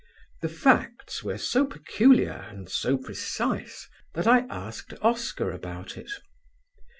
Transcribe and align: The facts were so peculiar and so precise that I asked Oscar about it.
The 0.41 0.49
facts 0.49 1.23
were 1.23 1.37
so 1.37 1.63
peculiar 1.63 2.31
and 2.49 2.67
so 2.67 2.97
precise 2.97 3.87
that 4.15 4.25
I 4.25 4.47
asked 4.49 4.95
Oscar 5.03 5.51
about 5.51 5.95
it. 5.95 6.09